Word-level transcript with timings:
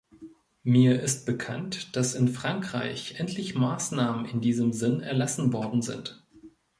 Mir 0.63 0.99
ist 0.99 1.27
bekannt, 1.27 1.95
dass 1.95 2.15
in 2.15 2.27
Frankreich 2.27 3.19
endlich 3.19 3.53
Maßnahmen 3.53 4.25
in 4.25 4.41
diesem 4.41 4.73
Sinn 4.73 4.99
erlassen 5.01 5.53
worden 5.53 5.83
sind. 5.83 6.23